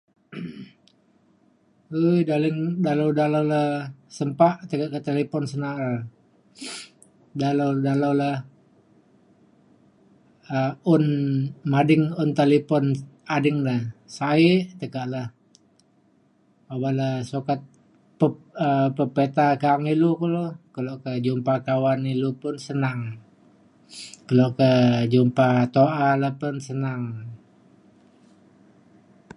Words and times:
um 1.97 2.15
dalau 2.29 2.49
dalau 2.87 3.07
dalau 3.21 3.41
le 3.51 3.63
sempa 4.17 4.49
tekak 4.69 4.89
te 4.93 4.93
ke 4.93 4.99
talipon 5.07 5.43
cin 5.49 5.61
na’a 5.63 5.77
re 5.81 5.95
dalau 7.41 7.69
dalau 7.87 8.11
le 8.21 8.31
um 10.55 10.71
un 10.93 11.03
mading 11.73 12.03
un 12.21 12.29
talipon 12.39 12.83
ading 13.35 13.57
da 13.67 13.75
sa’e 14.17 14.53
tekak 14.79 15.07
le 15.13 15.23
awak 16.73 16.93
le 16.99 17.09
sukat 17.29 17.59
pe- 18.19 18.49
um 18.67 18.87
pepita 18.97 19.45
ka’ang 19.63 19.85
ilu 19.93 20.09
kulo 20.21 20.43
kelo 20.73 20.93
ke 21.03 21.11
jumpa 21.25 21.53
kawan 21.67 22.01
ilu 22.13 22.29
pun 22.41 22.55
senang 22.67 22.99
kelo 24.27 24.45
ke 24.59 24.69
jumpa 25.13 25.47
tu’a 25.73 26.07
le 26.21 26.29
pun 26.39 26.55
senang 26.67 27.03